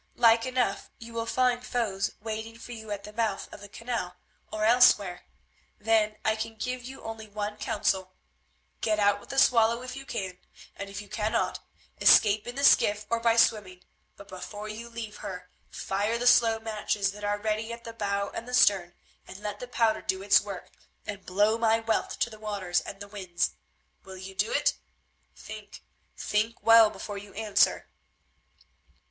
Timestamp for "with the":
9.19-9.37